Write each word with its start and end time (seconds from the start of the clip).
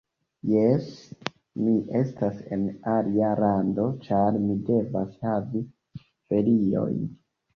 Jes, 0.51 0.85
mi 1.65 1.73
estas 1.99 2.39
en 2.55 2.63
alia 2.93 3.29
lando 3.41 3.85
ĉar 4.07 4.39
mi 4.47 4.57
devas 4.71 5.13
havi 5.27 5.61
feriojn 6.07 6.99